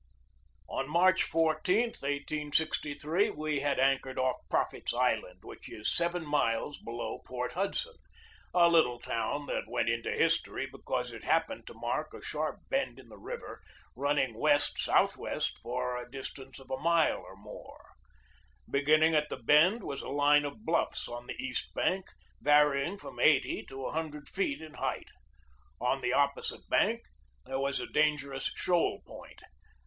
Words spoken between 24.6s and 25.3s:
in height.